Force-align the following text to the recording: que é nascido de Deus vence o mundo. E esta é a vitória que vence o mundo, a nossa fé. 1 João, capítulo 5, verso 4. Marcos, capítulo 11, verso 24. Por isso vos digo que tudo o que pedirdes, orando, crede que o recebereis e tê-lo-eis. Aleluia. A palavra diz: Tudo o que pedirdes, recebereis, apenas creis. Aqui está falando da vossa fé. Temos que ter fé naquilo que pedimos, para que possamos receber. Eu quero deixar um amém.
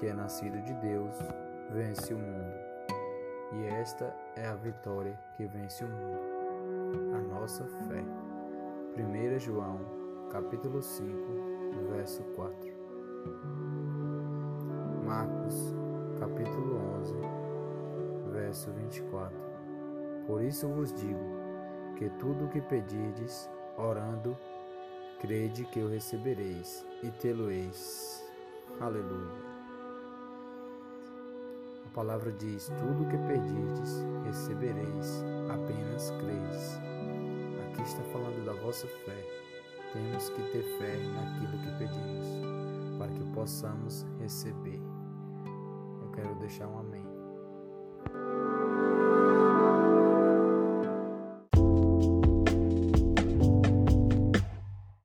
que 0.00 0.06
é 0.06 0.14
nascido 0.14 0.60
de 0.62 0.72
Deus 0.74 1.14
vence 1.70 2.14
o 2.14 2.18
mundo. 2.18 2.54
E 3.52 3.66
esta 3.66 4.14
é 4.34 4.46
a 4.46 4.54
vitória 4.54 5.18
que 5.36 5.46
vence 5.46 5.84
o 5.84 5.88
mundo, 5.88 7.14
a 7.14 7.20
nossa 7.20 7.64
fé. 7.64 8.02
1 8.96 9.38
João, 9.38 9.78
capítulo 10.30 10.80
5, 10.80 11.10
verso 11.90 12.22
4. 12.34 12.72
Marcos, 15.04 15.74
capítulo 16.18 16.80
11, 17.00 17.14
verso 18.32 18.72
24. 18.72 19.36
Por 20.26 20.42
isso 20.42 20.66
vos 20.68 20.94
digo 20.94 21.40
que 21.96 22.08
tudo 22.10 22.46
o 22.46 22.48
que 22.48 22.62
pedirdes, 22.62 23.50
orando, 23.76 24.34
crede 25.20 25.64
que 25.66 25.80
o 25.80 25.88
recebereis 25.88 26.84
e 27.02 27.10
tê-lo-eis. 27.10 28.24
Aleluia. 28.80 29.50
A 31.84 31.88
palavra 31.94 32.32
diz: 32.32 32.68
Tudo 32.68 33.04
o 33.04 33.08
que 33.08 33.18
pedirdes, 33.18 34.02
recebereis, 34.24 35.22
apenas 35.50 36.10
creis. 36.12 36.80
Aqui 37.68 37.82
está 37.82 38.02
falando 38.04 38.44
da 38.46 38.54
vossa 38.54 38.86
fé. 39.04 39.26
Temos 39.92 40.30
que 40.30 40.42
ter 40.52 40.62
fé 40.78 40.96
naquilo 40.96 41.58
que 41.62 41.78
pedimos, 41.78 42.26
para 42.98 43.12
que 43.12 43.24
possamos 43.34 44.06
receber. 44.20 44.80
Eu 46.02 46.10
quero 46.12 46.34
deixar 46.36 46.66
um 46.66 46.78
amém. 46.78 47.19